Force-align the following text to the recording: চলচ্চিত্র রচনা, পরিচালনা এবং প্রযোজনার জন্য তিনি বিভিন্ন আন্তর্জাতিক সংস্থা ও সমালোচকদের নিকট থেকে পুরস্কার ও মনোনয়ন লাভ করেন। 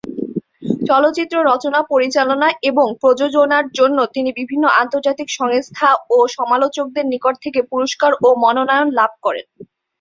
চলচ্চিত্র 0.89 1.35
রচনা, 1.43 1.79
পরিচালনা 1.91 2.47
এবং 2.69 2.87
প্রযোজনার 3.01 3.65
জন্য 3.79 3.97
তিনি 4.15 4.29
বিভিন্ন 4.31 4.65
আন্তর্জাতিক 4.81 5.27
সংস্থা 5.39 5.89
ও 6.09 6.17
সমালোচকদের 6.37 7.05
নিকট 7.13 7.35
থেকে 7.43 7.59
পুরস্কার 7.71 8.11
ও 8.23 8.29
মনোনয়ন 8.43 8.87
লাভ 8.99 9.11
করেন। 9.25 9.45